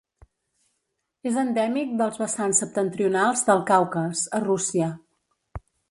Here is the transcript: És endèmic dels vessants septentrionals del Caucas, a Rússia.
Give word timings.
És 1.31 1.37
endèmic 1.41 1.91
dels 2.01 2.17
vessants 2.23 2.63
septentrionals 2.65 3.47
del 3.51 3.63
Caucas, 3.71 4.25
a 4.41 4.45
Rússia. 4.49 4.91